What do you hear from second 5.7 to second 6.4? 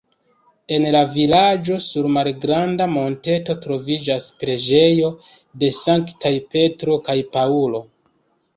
Sanktaj